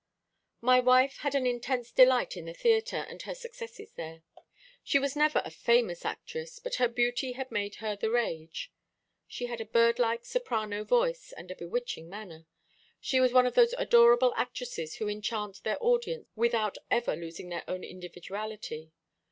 "My 0.61 0.79
wife 0.79 1.17
had 1.17 1.35
an 1.35 1.45
intense 1.45 1.91
delight 1.91 2.35
in 2.35 2.45
the 2.45 2.55
theatre, 2.55 3.05
and 3.07 3.21
her 3.21 3.35
successes 3.35 3.91
there. 3.91 4.23
She 4.83 4.97
was 4.97 5.15
never 5.15 5.43
a 5.45 5.51
famous 5.51 6.05
actress; 6.05 6.57
but 6.57 6.77
her 6.77 6.87
beauty 6.87 7.33
had 7.33 7.51
made 7.51 7.75
her 7.75 7.95
the 7.95 8.09
rage. 8.09 8.71
She 9.27 9.45
had 9.45 9.61
a 9.61 9.63
birdlike 9.65 10.25
soprano 10.25 10.83
voice, 10.83 11.33
and 11.33 11.51
a 11.51 11.55
bewitching 11.55 12.09
manner. 12.09 12.47
She 12.99 13.19
was 13.19 13.31
one 13.31 13.45
of 13.45 13.53
those 13.53 13.75
adorable 13.77 14.33
actresses 14.35 14.95
who 14.95 15.07
enchant 15.07 15.61
their 15.61 15.77
audience 15.79 16.27
without 16.35 16.79
ever 16.89 17.15
losing 17.15 17.49
their 17.49 17.63
own 17.67 17.83
individuality. 17.83 18.93